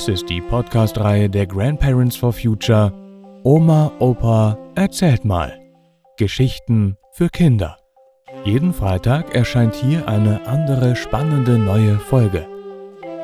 Dies 0.00 0.08
ist 0.08 0.30
die 0.30 0.40
Podcast-Reihe 0.40 1.28
der 1.28 1.46
Grandparents 1.46 2.16
for 2.16 2.32
Future 2.32 2.90
Oma, 3.44 3.92
Opa, 3.98 4.56
erzählt 4.74 5.26
mal. 5.26 5.60
Geschichten 6.16 6.96
für 7.12 7.28
Kinder. 7.28 7.76
Jeden 8.46 8.72
Freitag 8.72 9.34
erscheint 9.34 9.74
hier 9.74 10.08
eine 10.08 10.46
andere 10.46 10.96
spannende 10.96 11.58
neue 11.58 11.98
Folge. 11.98 12.48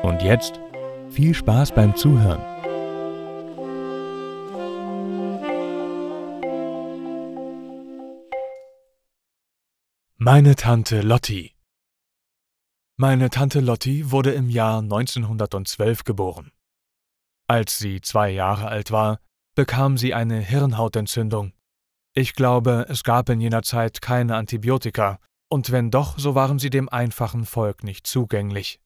Und 0.03 0.21
jetzt 0.21 0.59
viel 1.09 1.33
Spaß 1.33 1.71
beim 1.71 1.95
Zuhören. 1.95 2.41
Meine 10.17 10.55
Tante 10.55 11.01
Lotti 11.01 11.55
Meine 12.97 13.31
Tante 13.31 13.61
Lotti 13.61 14.11
wurde 14.11 14.33
im 14.33 14.51
Jahr 14.51 14.83
1912 14.83 16.03
geboren. 16.03 16.51
Als 17.49 17.77
sie 17.77 18.01
zwei 18.01 18.29
Jahre 18.29 18.67
alt 18.67 18.91
war, 18.91 19.19
bekam 19.55 19.97
sie 19.97 20.13
eine 20.13 20.39
Hirnhautentzündung. 20.39 21.53
Ich 22.13 22.33
glaube, 22.33 22.85
es 22.89 23.03
gab 23.03 23.29
in 23.29 23.39
jener 23.39 23.63
Zeit 23.63 24.01
keine 24.01 24.35
Antibiotika, 24.35 25.19
und 25.49 25.71
wenn 25.71 25.91
doch, 25.91 26.19
so 26.19 26.35
waren 26.35 26.59
sie 26.59 26.69
dem 26.69 26.89
einfachen 26.89 27.45
Volk 27.45 27.83
nicht 27.83 28.05
zugänglich. 28.05 28.81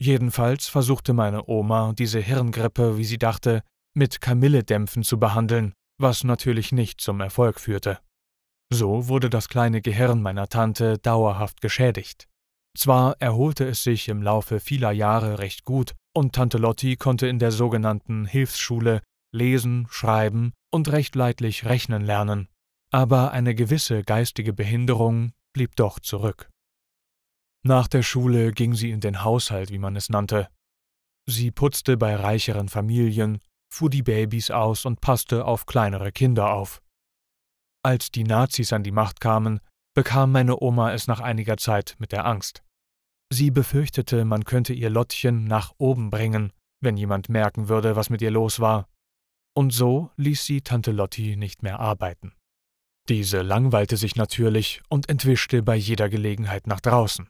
Jedenfalls 0.00 0.68
versuchte 0.68 1.12
meine 1.12 1.48
Oma, 1.48 1.92
diese 1.92 2.20
Hirngrippe, 2.20 2.98
wie 2.98 3.04
sie 3.04 3.18
dachte, 3.18 3.62
mit 3.94 4.20
Kamilledämpfen 4.20 5.02
zu 5.02 5.18
behandeln, 5.18 5.74
was 5.98 6.24
natürlich 6.24 6.72
nicht 6.72 7.00
zum 7.00 7.20
Erfolg 7.20 7.60
führte. 7.60 7.98
So 8.72 9.08
wurde 9.08 9.30
das 9.30 9.48
kleine 9.48 9.82
Gehirn 9.82 10.22
meiner 10.22 10.48
Tante 10.48 10.98
dauerhaft 10.98 11.60
geschädigt. 11.60 12.28
Zwar 12.76 13.16
erholte 13.20 13.64
es 13.66 13.82
sich 13.82 14.08
im 14.08 14.22
Laufe 14.22 14.60
vieler 14.60 14.92
Jahre 14.92 15.38
recht 15.38 15.64
gut, 15.64 15.94
und 16.12 16.34
Tante 16.34 16.58
Lotti 16.58 16.96
konnte 16.96 17.26
in 17.26 17.38
der 17.38 17.52
sogenannten 17.52 18.26
Hilfsschule 18.26 19.02
lesen, 19.32 19.86
schreiben 19.90 20.52
und 20.72 20.90
recht 20.90 21.14
leidlich 21.14 21.64
rechnen 21.64 22.04
lernen, 22.04 22.48
aber 22.90 23.32
eine 23.32 23.54
gewisse 23.54 24.02
geistige 24.02 24.52
Behinderung 24.52 25.32
blieb 25.52 25.76
doch 25.76 25.98
zurück. 26.00 26.48
Nach 27.66 27.88
der 27.88 28.02
Schule 28.02 28.52
ging 28.52 28.74
sie 28.74 28.90
in 28.90 29.00
den 29.00 29.24
Haushalt, 29.24 29.70
wie 29.70 29.78
man 29.78 29.96
es 29.96 30.10
nannte. 30.10 30.48
Sie 31.26 31.50
putzte 31.50 31.96
bei 31.96 32.14
reicheren 32.14 32.68
Familien, 32.68 33.40
fuhr 33.72 33.88
die 33.88 34.02
Babys 34.02 34.50
aus 34.50 34.84
und 34.84 35.00
passte 35.00 35.46
auf 35.46 35.64
kleinere 35.66 36.12
Kinder 36.12 36.52
auf. 36.52 36.82
Als 37.82 38.10
die 38.10 38.24
Nazis 38.24 38.72
an 38.72 38.82
die 38.82 38.92
Macht 38.92 39.20
kamen, 39.20 39.60
bekam 39.94 40.32
meine 40.32 40.60
Oma 40.60 40.92
es 40.92 41.06
nach 41.06 41.20
einiger 41.20 41.56
Zeit 41.56 41.96
mit 41.98 42.12
der 42.12 42.26
Angst. 42.26 42.63
Sie 43.32 43.50
befürchtete, 43.50 44.24
man 44.24 44.44
könnte 44.44 44.72
ihr 44.72 44.90
Lottchen 44.90 45.44
nach 45.44 45.72
oben 45.78 46.10
bringen, 46.10 46.52
wenn 46.80 46.96
jemand 46.96 47.28
merken 47.28 47.68
würde, 47.68 47.96
was 47.96 48.10
mit 48.10 48.22
ihr 48.22 48.30
los 48.30 48.60
war. 48.60 48.88
Und 49.56 49.72
so 49.72 50.10
ließ 50.16 50.44
sie 50.44 50.62
Tante 50.62 50.92
Lotti 50.92 51.36
nicht 51.36 51.62
mehr 51.62 51.80
arbeiten. 51.80 52.34
Diese 53.08 53.42
langweilte 53.42 53.96
sich 53.96 54.16
natürlich 54.16 54.82
und 54.88 55.08
entwischte 55.08 55.62
bei 55.62 55.76
jeder 55.76 56.08
Gelegenheit 56.08 56.66
nach 56.66 56.80
draußen. 56.80 57.28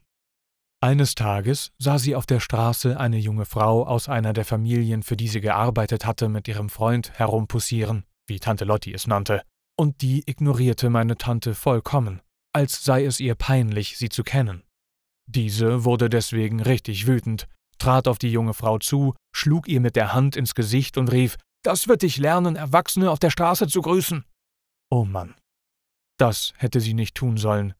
Eines 0.81 1.15
Tages 1.15 1.71
sah 1.77 1.97
sie 1.97 2.15
auf 2.15 2.25
der 2.25 2.39
Straße 2.39 2.99
eine 2.99 3.17
junge 3.17 3.45
Frau 3.45 3.85
aus 3.85 4.07
einer 4.07 4.33
der 4.33 4.45
Familien, 4.45 5.03
für 5.03 5.17
die 5.17 5.27
sie 5.27 5.41
gearbeitet 5.41 6.05
hatte, 6.05 6.29
mit 6.29 6.47
ihrem 6.47 6.69
Freund 6.69 7.11
herumpussieren, 7.17 8.05
wie 8.27 8.39
Tante 8.39 8.65
Lotti 8.65 8.93
es 8.93 9.07
nannte, 9.07 9.41
und 9.77 10.01
die 10.01 10.23
ignorierte 10.25 10.89
meine 10.89 11.17
Tante 11.17 11.55
vollkommen, 11.55 12.21
als 12.53 12.83
sei 12.83 13.05
es 13.05 13.19
ihr 13.19 13.35
peinlich, 13.35 13.97
sie 13.97 14.09
zu 14.09 14.23
kennen. 14.23 14.64
Diese 15.27 15.83
wurde 15.83 16.09
deswegen 16.09 16.61
richtig 16.61 17.07
wütend, 17.07 17.47
trat 17.77 18.07
auf 18.07 18.17
die 18.17 18.31
junge 18.31 18.53
Frau 18.53 18.77
zu, 18.79 19.15
schlug 19.35 19.67
ihr 19.67 19.81
mit 19.81 19.95
der 19.95 20.13
Hand 20.13 20.35
ins 20.35 20.55
Gesicht 20.55 20.97
und 20.97 21.11
rief 21.11 21.37
Das 21.63 21.87
wird 21.87 22.03
dich 22.03 22.17
lernen, 22.17 22.55
Erwachsene 22.55 23.09
auf 23.09 23.19
der 23.19 23.31
Straße 23.31 23.67
zu 23.67 23.81
grüßen. 23.81 24.23
Oh 24.91 25.05
Mann. 25.05 25.35
Das 26.17 26.53
hätte 26.57 26.79
sie 26.79 26.93
nicht 26.93 27.15
tun 27.15 27.37
sollen. 27.37 27.73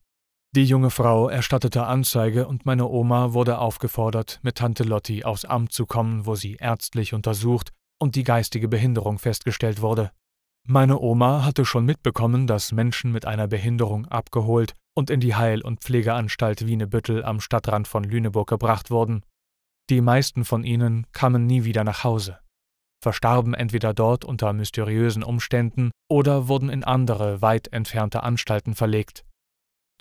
Die 0.56 0.66
junge 0.66 0.90
Frau 0.90 1.28
erstattete 1.28 1.86
Anzeige 1.86 2.48
und 2.48 2.66
meine 2.66 2.88
Oma 2.88 3.34
wurde 3.34 3.60
aufgefordert, 3.60 4.40
mit 4.42 4.56
Tante 4.56 4.84
Lotti 4.84 5.24
aufs 5.24 5.46
Amt 5.46 5.74
zu 5.74 5.86
kommen, 5.86 6.26
wo 6.26 6.36
sie 6.36 6.56
ärztlich 6.56 7.14
untersucht 7.14 7.72
und 8.00 8.16
die 8.16 8.24
geistige 8.24 8.68
Behinderung 8.68 9.20
festgestellt 9.20 9.82
wurde. 9.82 10.12
Meine 10.68 11.00
Oma 11.00 11.46
hatte 11.46 11.64
schon 11.64 11.86
mitbekommen, 11.86 12.48
dass 12.48 12.72
Menschen 12.72 13.12
mit 13.12 13.28
einer 13.28 13.48
Behinderung 13.48 14.08
abgeholt 14.08 14.74
und 14.96 15.12
in 15.12 15.20
die 15.20 15.36
Heil- 15.36 15.62
und 15.62 15.82
Pflegeanstalt 15.82 16.66
Wienebüttel 16.66 17.24
am 17.24 17.40
Stadtrand 17.40 17.88
von 17.88 18.04
Lüneburg 18.04 18.50
gebracht 18.50 18.90
wurden. 18.90 19.22
Die 19.92 20.02
meisten 20.02 20.44
von 20.44 20.64
ihnen 20.64 21.06
kamen 21.12 21.46
nie 21.46 21.66
wieder 21.66 21.84
nach 21.84 22.04
Hause, 22.04 22.40
verstarben 23.00 23.54
entweder 23.54 23.94
dort 23.94 24.26
unter 24.26 24.54
mysteriösen 24.54 25.22
Umständen 25.22 25.92
oder 26.10 26.48
wurden 26.48 26.70
in 26.70 26.84
andere, 26.84 27.44
weit 27.44 27.68
entfernte 27.72 28.24
Anstalten 28.24 28.74
verlegt. 28.74 29.24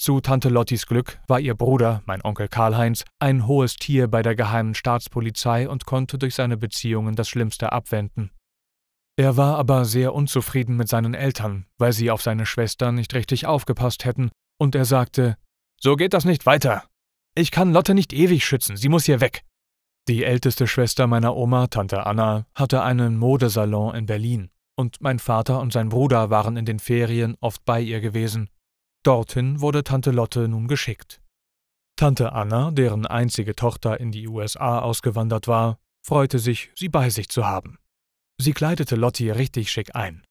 Zu 0.01 0.23
Tante 0.23 0.49
Lottis 0.49 0.87
Glück 0.87 1.21
war 1.29 1.41
ihr 1.41 1.55
Bruder, 1.55 2.03
mein 2.07 2.25
Onkel 2.25 2.49
Karl-Heinz, 2.49 3.05
ein 3.19 3.47
hohes 3.47 3.77
Tier 3.77 4.09
bei 4.09 4.23
der 4.23 4.35
geheimen 4.35 4.75
Staatspolizei 4.75 5.69
und 5.69 5.85
konnte 5.85 6.17
durch 6.17 6.35
seine 6.35 6.57
Beziehungen 6.57 7.17
das 7.17 7.29
Schlimmste 7.29 7.71
abwenden. 7.71 8.31
Er 9.17 9.37
war 9.37 9.57
aber 9.57 9.85
sehr 9.85 10.13
unzufrieden 10.13 10.77
mit 10.77 10.89
seinen 10.89 11.15
Eltern, 11.15 11.67
weil 11.79 11.93
sie 11.93 12.11
auf 12.11 12.23
seine 12.23 12.47
Schwester 12.47 12.91
nicht 12.91 13.15
richtig 13.15 13.47
aufgepasst 13.47 14.05
hätten, 14.05 14.31
und 14.59 14.75
er 14.75 14.85
sagte 14.85 15.37
So 15.81 15.95
geht 15.95 16.15
das 16.15 16.25
nicht 16.25 16.47
weiter. 16.47 16.85
Ich 17.37 17.51
kann 17.51 17.73
Lotte 17.73 17.95
nicht 17.95 18.13
ewig 18.13 18.45
schützen, 18.45 18.77
sie 18.77 18.89
muss 18.89 19.05
hier 19.05 19.21
weg. 19.21 19.45
Die 20.09 20.25
älteste 20.25 20.67
Schwester 20.67 21.07
meiner 21.07 21.37
Oma, 21.37 21.69
Tante 21.69 22.05
Anna, 22.07 22.47
hatte 22.55 22.83
einen 22.83 23.17
Modesalon 23.17 23.95
in 23.95 24.07
Berlin, 24.07 24.51
und 24.77 25.01
mein 25.01 25.19
Vater 25.19 25.61
und 25.61 25.73
sein 25.73 25.89
Bruder 25.89 26.31
waren 26.31 26.57
in 26.57 26.67
den 26.67 26.79
Ferien 26.79 27.37
oft 27.41 27.65
bei 27.65 27.81
ihr 27.81 28.01
gewesen. 28.01 28.51
Dorthin 29.05 29.61
wurde 29.61 29.85
Tante 29.85 30.11
Lotte 30.11 30.49
nun 30.49 30.67
geschickt. 30.67 31.23
Tante 31.97 32.33
Anna, 32.33 32.73
deren 32.73 33.07
einzige 33.07 33.55
Tochter 33.55 34.01
in 34.01 34.11
die 34.11 34.27
USA 34.27 34.81
ausgewandert 34.81 35.47
war, 35.47 35.79
freute 36.03 36.39
sich, 36.41 36.71
sie 36.75 36.89
bei 36.89 37.09
sich 37.11 37.29
zu 37.29 37.47
haben. 37.47 37.79
Sie 38.41 38.53
kleidete 38.53 38.97
Lotti 38.97 39.31
richtig 39.31 39.71
schick 39.71 39.95
ein, 39.95 40.25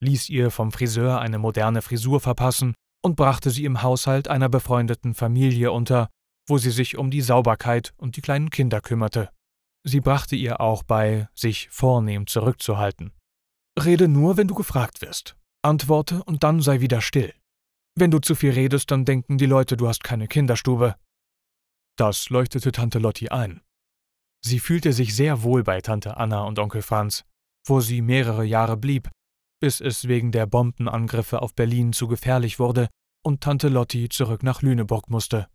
ließ 0.00 0.28
ihr 0.28 0.50
vom 0.50 0.72
Friseur 0.72 1.20
eine 1.20 1.38
moderne 1.38 1.82
Frisur 1.82 2.20
verpassen 2.20 2.74
und 3.02 3.16
brachte 3.16 3.50
sie 3.50 3.64
im 3.64 3.82
Haushalt 3.82 4.28
einer 4.28 4.48
befreundeten 4.48 5.14
Familie 5.14 5.72
unter, 5.72 6.08
wo 6.48 6.58
sie 6.58 6.70
sich 6.70 6.96
um 6.96 7.10
die 7.10 7.22
Sauberkeit 7.22 7.94
und 7.96 8.16
die 8.16 8.20
kleinen 8.20 8.50
Kinder 8.50 8.80
kümmerte. 8.80 9.30
Sie 9.84 10.00
brachte 10.00 10.36
ihr 10.36 10.60
auch 10.60 10.82
bei, 10.82 11.28
sich 11.34 11.68
vornehm 11.70 12.26
zurückzuhalten. 12.26 13.12
Rede 13.82 14.08
nur, 14.08 14.36
wenn 14.36 14.48
du 14.48 14.54
gefragt 14.54 15.00
wirst. 15.02 15.36
Antworte 15.62 16.22
und 16.24 16.44
dann 16.44 16.60
sei 16.60 16.80
wieder 16.80 17.00
still. 17.00 17.32
Wenn 17.94 18.10
du 18.10 18.18
zu 18.18 18.34
viel 18.34 18.52
redest, 18.52 18.90
dann 18.90 19.04
denken 19.04 19.38
die 19.38 19.46
Leute, 19.46 19.76
du 19.76 19.88
hast 19.88 20.04
keine 20.04 20.28
Kinderstube. 20.28 20.96
Das 21.96 22.28
leuchtete 22.28 22.72
Tante 22.72 22.98
Lotti 22.98 23.28
ein. 23.28 23.62
Sie 24.44 24.60
fühlte 24.60 24.92
sich 24.92 25.14
sehr 25.16 25.42
wohl 25.42 25.64
bei 25.64 25.80
Tante 25.80 26.16
Anna 26.16 26.42
und 26.42 26.58
Onkel 26.58 26.82
Franz, 26.82 27.24
wo 27.66 27.80
sie 27.80 28.00
mehrere 28.00 28.44
Jahre 28.44 28.76
blieb, 28.76 29.10
bis 29.60 29.80
es 29.80 30.08
wegen 30.08 30.32
der 30.32 30.46
Bombenangriffe 30.46 31.42
auf 31.42 31.54
Berlin 31.54 31.92
zu 31.92 32.08
gefährlich 32.08 32.58
wurde 32.58 32.88
und 33.24 33.42
Tante 33.42 33.68
Lotti 33.68 34.08
zurück 34.08 34.42
nach 34.42 34.62
Lüneburg 34.62 35.10
musste. 35.10 35.48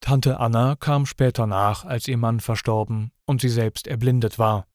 Tante 0.00 0.40
Anna 0.40 0.76
kam 0.76 1.06
später 1.06 1.46
nach, 1.46 1.84
als 1.84 2.08
ihr 2.08 2.18
Mann 2.18 2.40
verstorben 2.40 3.12
und 3.24 3.40
sie 3.40 3.48
selbst 3.48 3.86
erblindet 3.86 4.38
war. 4.38 4.66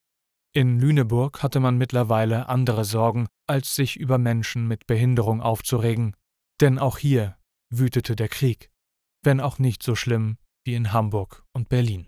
In 0.54 0.80
Lüneburg 0.80 1.44
hatte 1.44 1.60
man 1.60 1.78
mittlerweile 1.78 2.50
andere 2.50 2.86
Sorgen, 2.86 3.28
als 3.46 3.76
sich 3.76 3.98
über 3.98 4.18
Menschen 4.18 4.68
mit 4.68 4.88
Behinderung 4.88 5.42
aufzuregen, 5.42 6.16
denn 6.62 6.80
auch 6.80 6.98
hier 6.98 7.38
wütete 7.70 8.16
der 8.16 8.30
Krieg, 8.30 8.72
wenn 9.22 9.42
auch 9.42 9.60
nicht 9.60 9.84
so 9.84 9.96
schlimm 9.96 10.38
wie 10.66 10.76
in 10.76 10.94
Hamburg 10.94 11.46
und 11.54 11.70
Berlin. 11.70 12.08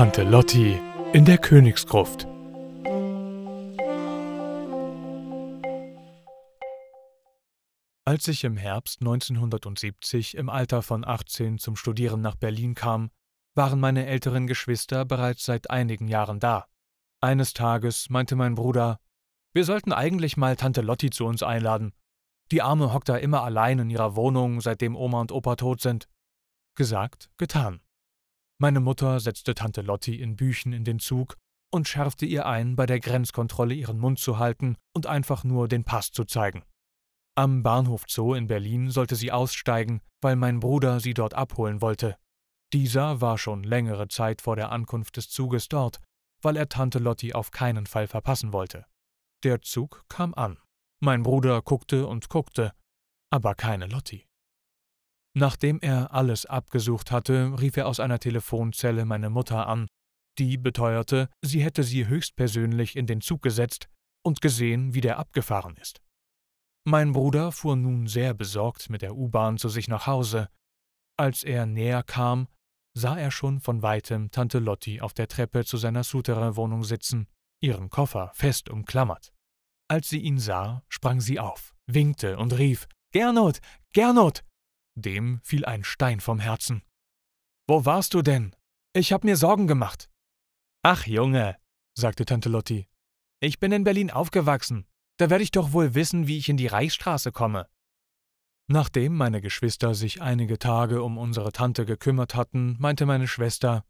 Tante 0.00 0.22
Lotti 0.22 0.80
in 1.12 1.26
der 1.26 1.36
Königsgruft. 1.36 2.26
Als 8.06 8.26
ich 8.26 8.44
im 8.44 8.56
Herbst 8.56 9.02
1970 9.02 10.38
im 10.38 10.48
Alter 10.48 10.80
von 10.80 11.06
18 11.06 11.58
zum 11.58 11.76
Studieren 11.76 12.22
nach 12.22 12.36
Berlin 12.36 12.74
kam, 12.74 13.10
waren 13.54 13.78
meine 13.78 14.06
älteren 14.06 14.46
Geschwister 14.46 15.04
bereits 15.04 15.44
seit 15.44 15.68
einigen 15.68 16.08
Jahren 16.08 16.40
da. 16.40 16.64
Eines 17.20 17.52
Tages 17.52 18.08
meinte 18.08 18.36
mein 18.36 18.54
Bruder, 18.54 19.00
wir 19.52 19.66
sollten 19.66 19.92
eigentlich 19.92 20.38
mal 20.38 20.56
Tante 20.56 20.80
Lotti 20.80 21.10
zu 21.10 21.26
uns 21.26 21.42
einladen. 21.42 21.92
Die 22.52 22.62
Arme 22.62 22.94
hockt 22.94 23.10
da 23.10 23.16
immer 23.16 23.42
allein 23.42 23.78
in 23.80 23.90
ihrer 23.90 24.16
Wohnung, 24.16 24.62
seitdem 24.62 24.96
Oma 24.96 25.20
und 25.20 25.30
Opa 25.30 25.56
tot 25.56 25.82
sind. 25.82 26.08
Gesagt, 26.74 27.28
getan. 27.36 27.82
Meine 28.62 28.80
Mutter 28.80 29.20
setzte 29.20 29.54
Tante 29.54 29.80
Lotti 29.80 30.20
in 30.20 30.36
Büchen 30.36 30.74
in 30.74 30.84
den 30.84 30.98
Zug 30.98 31.38
und 31.72 31.88
schärfte 31.88 32.26
ihr 32.26 32.44
ein, 32.44 32.76
bei 32.76 32.84
der 32.84 33.00
Grenzkontrolle 33.00 33.72
ihren 33.72 33.98
Mund 33.98 34.18
zu 34.18 34.38
halten 34.38 34.76
und 34.94 35.06
einfach 35.06 35.44
nur 35.44 35.66
den 35.66 35.84
Pass 35.84 36.10
zu 36.12 36.24
zeigen. 36.24 36.62
Am 37.38 37.62
Bahnhof 37.62 38.04
Zoo 38.06 38.34
in 38.34 38.48
Berlin 38.48 38.90
sollte 38.90 39.16
sie 39.16 39.32
aussteigen, 39.32 40.02
weil 40.20 40.36
mein 40.36 40.60
Bruder 40.60 41.00
sie 41.00 41.14
dort 41.14 41.32
abholen 41.32 41.80
wollte. 41.80 42.18
Dieser 42.74 43.22
war 43.22 43.38
schon 43.38 43.62
längere 43.62 44.08
Zeit 44.08 44.42
vor 44.42 44.56
der 44.56 44.70
Ankunft 44.72 45.16
des 45.16 45.30
Zuges 45.30 45.68
dort, 45.68 45.98
weil 46.42 46.56
er 46.56 46.68
Tante 46.68 46.98
Lotti 46.98 47.32
auf 47.32 47.52
keinen 47.52 47.86
Fall 47.86 48.08
verpassen 48.08 48.52
wollte. 48.52 48.84
Der 49.42 49.62
Zug 49.62 50.04
kam 50.10 50.34
an. 50.34 50.58
Mein 51.02 51.22
Bruder 51.22 51.62
guckte 51.62 52.06
und 52.06 52.28
guckte, 52.28 52.74
aber 53.30 53.54
keine 53.54 53.86
Lotti. 53.86 54.29
Nachdem 55.36 55.78
er 55.80 56.12
alles 56.12 56.46
abgesucht 56.46 57.10
hatte, 57.10 57.54
rief 57.60 57.76
er 57.76 57.86
aus 57.86 58.00
einer 58.00 58.18
Telefonzelle 58.18 59.04
meine 59.04 59.30
Mutter 59.30 59.66
an. 59.66 59.86
Die 60.38 60.56
beteuerte, 60.56 61.28
sie 61.42 61.62
hätte 61.62 61.84
sie 61.84 62.06
höchstpersönlich 62.06 62.96
in 62.96 63.06
den 63.06 63.20
Zug 63.20 63.42
gesetzt 63.42 63.88
und 64.24 64.40
gesehen, 64.40 64.94
wie 64.94 65.00
der 65.00 65.18
abgefahren 65.18 65.76
ist. 65.76 66.00
Mein 66.84 67.12
Bruder 67.12 67.52
fuhr 67.52 67.76
nun 67.76 68.06
sehr 68.06 68.34
besorgt 68.34 68.90
mit 68.90 69.02
der 69.02 69.14
U-Bahn 69.14 69.58
zu 69.58 69.68
sich 69.68 69.86
nach 69.86 70.06
Hause. 70.06 70.48
Als 71.18 71.42
er 71.42 71.66
näher 71.66 72.02
kam, 72.02 72.48
sah 72.94 73.16
er 73.16 73.30
schon 73.30 73.60
von 73.60 73.82
weitem 73.82 74.30
Tante 74.30 74.58
Lotti 74.58 75.00
auf 75.00 75.12
der 75.12 75.28
Treppe 75.28 75.64
zu 75.64 75.76
seiner 75.76 76.02
Souterrain-Wohnung 76.02 76.82
sitzen, 76.82 77.28
ihren 77.62 77.90
Koffer 77.90 78.32
fest 78.34 78.70
umklammert. 78.70 79.32
Als 79.88 80.08
sie 80.08 80.20
ihn 80.20 80.38
sah, 80.38 80.82
sprang 80.88 81.20
sie 81.20 81.38
auf, 81.38 81.74
winkte 81.86 82.38
und 82.38 82.56
rief 82.58 82.88
Gernot, 83.12 83.60
Gernot. 83.92 84.42
Dem 85.00 85.40
fiel 85.42 85.64
ein 85.64 85.84
Stein 85.84 86.20
vom 86.20 86.38
Herzen. 86.38 86.82
Wo 87.66 87.84
warst 87.84 88.14
du 88.14 88.22
denn? 88.22 88.54
Ich 88.92 89.12
hab 89.12 89.24
mir 89.24 89.36
Sorgen 89.36 89.66
gemacht. 89.66 90.10
Ach, 90.82 91.06
Junge, 91.06 91.56
sagte 91.94 92.24
Tante 92.24 92.48
Lotti. 92.48 92.88
Ich 93.40 93.58
bin 93.58 93.72
in 93.72 93.84
Berlin 93.84 94.10
aufgewachsen. 94.10 94.86
Da 95.18 95.30
werde 95.30 95.44
ich 95.44 95.50
doch 95.50 95.72
wohl 95.72 95.94
wissen, 95.94 96.26
wie 96.26 96.38
ich 96.38 96.48
in 96.48 96.56
die 96.56 96.66
Reichsstraße 96.66 97.32
komme. 97.32 97.66
Nachdem 98.68 99.16
meine 99.16 99.40
Geschwister 99.40 99.94
sich 99.94 100.22
einige 100.22 100.58
Tage 100.58 101.02
um 101.02 101.18
unsere 101.18 101.52
Tante 101.52 101.84
gekümmert 101.84 102.34
hatten, 102.34 102.76
meinte 102.78 103.04
meine 103.04 103.28
Schwester 103.28 103.84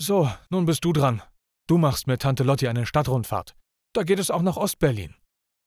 So, 0.00 0.30
nun 0.50 0.64
bist 0.64 0.84
du 0.84 0.92
dran. 0.92 1.22
Du 1.66 1.78
machst 1.78 2.06
mit 2.06 2.22
Tante 2.22 2.42
Lotti 2.42 2.68
eine 2.68 2.86
Stadtrundfahrt. 2.86 3.54
Da 3.94 4.02
geht 4.02 4.18
es 4.18 4.30
auch 4.30 4.42
nach 4.42 4.56
Ostberlin. 4.56 5.14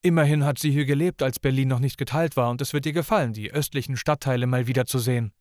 Immerhin 0.04 0.46
hat 0.46 0.60
sie 0.60 0.72
hier 0.72 0.86
gelebt, 0.86 1.22
als 1.24 1.40
Berlin 1.40 1.68
noch 1.68 1.80
nicht 1.80 1.98
geteilt 1.98 2.38
war, 2.38 2.50
und 2.50 2.62
es 2.62 2.74
wird 2.74 2.86
ihr 2.86 2.94
gefallen, 2.94 3.34
die 3.34 3.52
östlichen 3.52 3.98
Stadtteile 3.98 4.48
mal 4.48 4.68
wiederzusehen. 4.68 5.34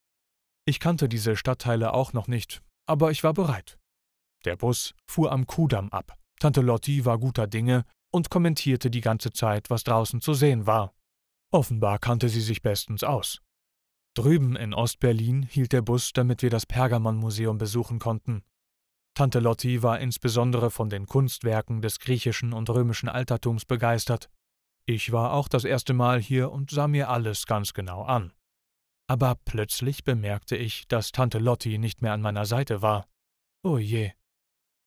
Ich 0.65 0.81
kannte 0.81 1.09
diese 1.09 1.37
Stadtteile 1.37 1.95
auch 1.95 2.13
noch 2.13 2.27
nicht, 2.27 2.63
aber 2.87 3.11
ich 3.11 3.23
war 3.23 3.35
bereit. 3.35 3.79
Der 4.45 4.57
Bus 4.57 4.95
fuhr 5.07 5.31
am 5.33 5.47
Kudamm 5.47 5.91
ab. 5.91 6.19
Tante 6.41 6.61
Lotti 6.61 7.05
war 7.05 7.19
guter 7.19 7.47
Dinge 7.47 7.85
und 8.11 8.31
kommentierte 8.31 8.91
die 8.91 9.01
ganze 9.01 9.33
Zeit, 9.33 9.71
was 9.71 9.85
draußen 9.85 10.21
zu 10.21 10.35
sehen 10.35 10.67
war. 10.67 10.95
Offenbar 11.53 11.99
kannte 11.99 12.29
sie 12.29 12.41
sich 12.41 12.63
bestens 12.63 13.05
aus. 13.05 13.41
Drüben 14.15 14.57
in 14.57 14.73
Ostberlin 14.73 15.43
hielt 15.43 15.73
der 15.73 15.83
Bus, 15.83 16.13
damit 16.13 16.43
wir 16.43 16.51
das 16.51 16.67
Pergamonmuseum 16.67 17.59
besuchen 17.59 17.99
konnten. 17.99 18.43
Tante 19.15 19.41
Lotti 19.41 19.83
war 19.83 20.01
insbesondere 20.01 20.71
von 20.71 20.91
den 20.91 21.07
Kunstwerken 21.07 21.83
des 21.83 22.01
griechischen 22.01 22.53
und 22.53 22.69
römischen 22.71 23.09
Altertums 23.09 23.65
begeistert. 23.65 24.29
Ich 24.89 25.11
war 25.11 25.33
auch 25.33 25.49
das 25.49 25.65
erste 25.65 25.95
Mal 25.95 26.21
hier 26.21 26.53
und 26.53 26.71
sah 26.71 26.87
mir 26.87 27.11
alles 27.11 27.47
ganz 27.47 27.75
genau 27.75 28.05
an. 28.05 28.33
Aber 29.09 29.35
plötzlich 29.45 30.05
bemerkte 30.05 30.57
ich, 30.57 30.87
dass 30.87 31.11
Tante 31.11 31.39
Lotti 31.39 31.79
nicht 31.79 32.03
mehr 32.03 32.13
an 32.13 32.23
meiner 32.23 32.47
Seite 32.47 32.83
war. 32.83 33.09
Oh 33.65 33.79
je. 33.79 34.13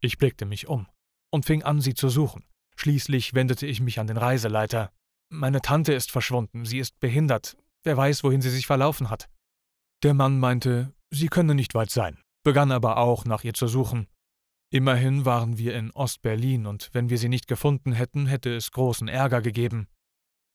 Ich 0.01 0.17
blickte 0.17 0.45
mich 0.45 0.67
um 0.67 0.87
und 1.31 1.45
fing 1.45 1.63
an, 1.63 1.81
sie 1.81 1.93
zu 1.93 2.07
suchen. 2.07 2.45
Schließlich 2.77 3.33
wendete 3.33 3.67
ich 3.67 3.81
mich 3.81 3.99
an 3.99 4.07
den 4.07 4.17
Reiseleiter. 4.17 4.91
Meine 5.29 5.61
Tante 5.61 5.93
ist 5.93 6.11
verschwunden, 6.11 6.65
sie 6.65 6.79
ist 6.79 6.99
behindert. 6.99 7.57
Wer 7.83 7.97
weiß, 7.97 8.23
wohin 8.23 8.41
sie 8.41 8.49
sich 8.49 8.67
verlaufen 8.67 9.09
hat. 9.09 9.29
Der 10.01 10.13
Mann 10.13 10.39
meinte, 10.39 10.93
sie 11.11 11.27
könne 11.27 11.55
nicht 11.55 11.75
weit 11.75 11.89
sein, 11.91 12.21
begann 12.43 12.71
aber 12.71 12.97
auch 12.97 13.25
nach 13.25 13.43
ihr 13.43 13.53
zu 13.53 13.67
suchen. 13.67 14.07
Immerhin 14.71 15.25
waren 15.25 15.57
wir 15.57 15.75
in 15.75 15.91
Ostberlin, 15.91 16.67
und 16.67 16.89
wenn 16.93 17.09
wir 17.09 17.17
sie 17.17 17.29
nicht 17.29 17.47
gefunden 17.47 17.91
hätten, 17.91 18.27
hätte 18.27 18.55
es 18.55 18.71
großen 18.71 19.07
Ärger 19.07 19.41
gegeben. 19.41 19.87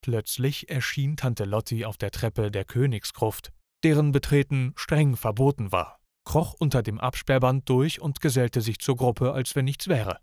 Plötzlich 0.03 0.71
erschien 0.71 1.17
Tante 1.17 1.45
Lotti 1.45 1.85
auf 1.85 1.97
der 1.97 2.13
Treppe 2.13 2.51
der 2.51 2.65
Königsgruft, 2.65 3.53
deren 3.83 4.13
Betreten 4.13 4.73
streng 4.77 5.17
verboten 5.17 5.73
war, 5.73 5.99
kroch 6.25 6.55
unter 6.59 6.83
dem 6.83 7.01
Absperrband 7.01 7.69
durch 7.69 8.01
und 8.01 8.21
gesellte 8.21 8.61
sich 8.61 8.79
zur 8.79 8.97
Gruppe, 8.97 9.33
als 9.33 9.57
wenn 9.57 9.65
nichts 9.65 9.89
wäre. 9.89 10.21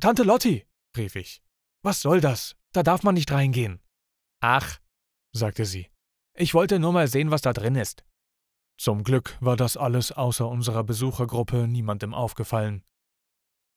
Tante 0.00 0.24
Lotti, 0.24 0.66
rief 0.96 1.14
ich. 1.14 1.40
Was 1.82 2.00
soll 2.00 2.20
das? 2.20 2.56
Da 2.72 2.82
darf 2.82 3.02
man 3.02 3.14
nicht 3.14 3.30
reingehen. 3.30 3.80
Ach, 4.40 4.78
sagte 5.32 5.64
sie. 5.64 5.88
Ich 6.34 6.54
wollte 6.54 6.78
nur 6.78 6.92
mal 6.92 7.06
sehen, 7.08 7.30
was 7.30 7.42
da 7.42 7.52
drin 7.52 7.76
ist. 7.76 8.04
Zum 8.78 9.04
Glück 9.04 9.36
war 9.40 9.56
das 9.56 9.76
alles 9.76 10.12
außer 10.12 10.48
unserer 10.48 10.84
Besuchergruppe 10.84 11.68
niemandem 11.68 12.14
aufgefallen. 12.14 12.84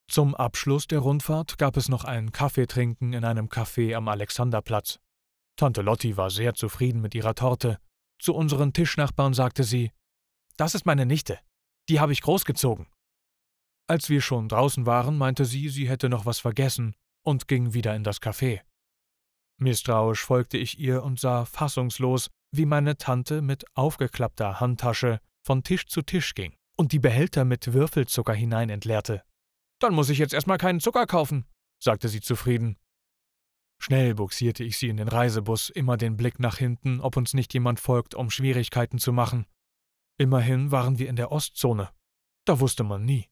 Zum 0.08 0.36
Abschluss 0.36 0.88
der 0.88 1.00
Rundfahrt 1.00 1.58
gab 1.58 1.78
es 1.78 1.88
noch 1.88 2.04
ein 2.04 2.32
Kaffeetrinken 2.32 3.14
in 3.14 3.24
einem 3.24 3.48
Café 3.48 3.96
am 3.96 4.08
Alexanderplatz. 4.08 5.00
Tante 5.56 5.82
Lotti 5.82 6.18
war 6.18 6.30
sehr 6.30 6.54
zufrieden 6.54 7.02
mit 7.02 7.16
ihrer 7.16 7.36
Torte. 7.36 7.78
Zu 8.20 8.36
unseren 8.36 8.74
Tischnachbarn 8.74 9.34
sagte 9.34 9.64
sie: 9.64 9.92
Das 10.58 10.76
ist 10.76 10.86
meine 10.86 11.06
Nichte. 11.06 11.40
Die 11.90 12.00
habe 12.00 12.14
ich 12.14 12.22
großgezogen. 12.22 12.88
Als 13.88 14.10
wir 14.10 14.22
schon 14.22 14.48
draußen 14.48 14.86
waren, 14.86 15.18
meinte 15.18 15.46
sie, 15.46 15.70
sie 15.70 15.90
hätte 15.90 16.10
noch 16.10 16.26
was 16.26 16.40
vergessen 16.40 16.96
und 17.24 17.48
ging 17.48 17.74
wieder 17.74 17.96
in 17.96 18.04
das 18.04 18.22
Café. 18.22 18.62
Misstrauisch 19.58 20.24
folgte 20.24 20.58
ich 20.58 20.80
ihr 20.80 21.04
und 21.04 21.20
sah 21.20 21.46
fassungslos, 21.46 22.30
wie 22.52 22.66
meine 22.66 22.98
Tante 22.98 23.42
mit 23.42 23.66
aufgeklappter 23.76 24.60
Handtasche 24.60 25.20
von 25.44 25.64
Tisch 25.64 25.86
zu 25.88 26.02
Tisch 26.02 26.34
ging 26.34 26.56
und 26.78 26.92
die 26.92 27.00
Behälter 27.00 27.46
mit 27.46 27.74
Würfelzucker 27.74 28.34
hinein 28.34 28.70
entleerte. 28.70 29.24
Dann 29.82 29.96
muss 29.96 30.10
ich 30.10 30.20
jetzt 30.20 30.34
erstmal 30.34 30.60
keinen 30.60 30.80
Zucker 30.80 31.08
kaufen, 31.08 31.46
sagte 31.80 32.08
sie 32.08 32.22
zufrieden. 32.22 32.78
Schnell 33.82 34.14
buxierte 34.14 34.64
ich 34.64 34.78
sie 34.78 34.90
in 34.90 34.98
den 34.98 35.08
Reisebus, 35.08 35.70
immer 35.70 35.98
den 35.98 36.16
Blick 36.16 36.40
nach 36.40 36.58
hinten, 36.58 37.02
ob 37.02 37.18
uns 37.18 37.34
nicht 37.34 37.52
jemand 37.56 37.80
folgt, 37.80 38.14
um 38.14 38.30
Schwierigkeiten 38.30 39.00
zu 39.00 39.12
machen. 39.12 39.48
Immerhin 40.20 40.72
waren 40.72 41.00
wir 41.00 41.10
in 41.10 41.16
der 41.16 41.32
Ostzone. 41.32 41.90
Da 42.46 42.60
wusste 42.60 42.84
man 42.84 43.04
nie. 43.06 43.28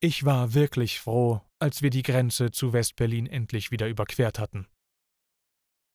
Ich 0.00 0.24
war 0.24 0.54
wirklich 0.54 1.00
froh, 1.00 1.42
als 1.58 1.82
wir 1.82 1.90
die 1.90 2.02
Grenze 2.02 2.50
zu 2.50 2.72
Westberlin 2.72 3.26
endlich 3.26 3.70
wieder 3.70 3.88
überquert 3.88 4.38
hatten. 4.38 4.66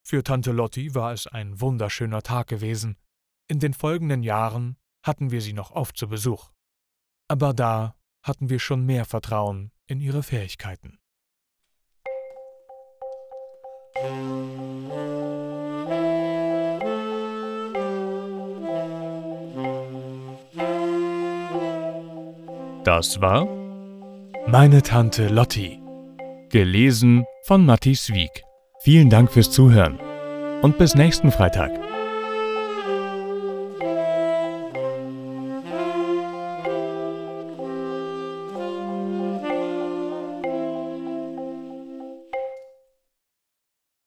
Für 0.06 0.24
Tante 0.24 0.52
Lotti 0.52 0.94
war 0.94 1.14
es 1.14 1.26
ein 1.26 1.60
wunderschöner 1.62 2.22
Tag 2.22 2.48
gewesen. 2.48 3.00
In 3.48 3.60
den 3.60 3.74
folgenden 3.74 4.22
Jahren 4.22 4.78
hatten 5.02 5.32
wir 5.32 5.42
sie 5.42 5.54
noch 5.54 5.72
oft 5.72 5.98
zu 5.98 6.08
Besuch. 6.08 6.52
Aber 7.28 7.54
da 7.54 7.96
hatten 8.24 8.50
wir 8.50 8.60
schon 8.60 8.86
mehr 8.86 9.06
Vertrauen 9.06 9.72
in 9.86 10.00
ihre 10.00 10.24
Fähigkeiten. 10.24 10.98
Das 22.84 23.22
war 23.22 23.48
Meine 24.48 24.82
Tante 24.82 25.28
Lotti. 25.28 25.80
Gelesen 26.50 27.26
von 27.44 27.66
Matti 27.66 27.92
Wieg. 27.92 28.44
Vielen 28.82 29.10
Dank 29.10 29.32
fürs 29.32 29.52
Zuhören 29.52 30.00
und 30.62 30.78
bis 30.78 30.96
nächsten 30.96 31.32
Freitag. 31.32 31.72